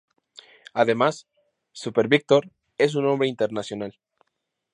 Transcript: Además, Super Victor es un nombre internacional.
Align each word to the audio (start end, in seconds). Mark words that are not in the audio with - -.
Además, 0.73 1.27
Super 1.73 2.07
Victor 2.07 2.49
es 2.79 2.95
un 2.95 3.03
nombre 3.05 3.27
internacional. 3.27 3.99